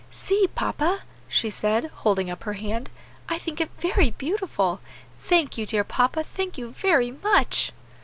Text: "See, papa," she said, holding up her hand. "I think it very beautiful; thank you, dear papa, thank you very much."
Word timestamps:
"See, 0.09 0.47
papa," 0.55 1.01
she 1.27 1.51
said, 1.51 1.91
holding 1.93 2.31
up 2.31 2.41
her 2.41 2.53
hand. 2.53 2.89
"I 3.29 3.37
think 3.37 3.61
it 3.61 3.69
very 3.77 4.09
beautiful; 4.09 4.79
thank 5.19 5.59
you, 5.59 5.67
dear 5.67 5.83
papa, 5.83 6.23
thank 6.23 6.57
you 6.57 6.71
very 6.71 7.11
much." 7.11 7.71